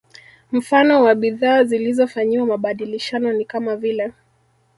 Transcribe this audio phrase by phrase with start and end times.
[0.51, 4.13] Mfano wa bidhaa zilizofanyiwa mabadilishano ni kama vile